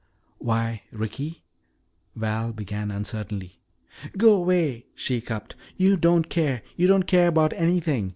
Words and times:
"Why, 0.39 0.81
Ricky" 0.91 1.43
Val 2.15 2.53
began 2.53 2.89
uncertainly. 2.89 3.61
"Go 4.17 4.39
'way," 4.41 4.87
she 4.95 5.19
hiccupped. 5.19 5.55
"You 5.77 5.95
don't 5.95 6.27
care 6.27 6.63
you 6.75 6.87
don't 6.87 7.05
care 7.05 7.29
'bout 7.31 7.53
anything. 7.53 8.09